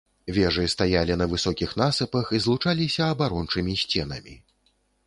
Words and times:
Вежы 0.35 0.63
стаялі 0.75 1.17
на 1.23 1.27
высокіх 1.35 1.75
насыпах 1.83 2.33
і 2.39 2.43
злучаліся 2.47 3.13
абарончымі 3.17 3.81
сценамі. 3.85 4.35